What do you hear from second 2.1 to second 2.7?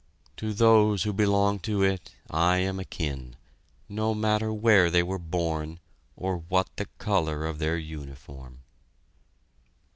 I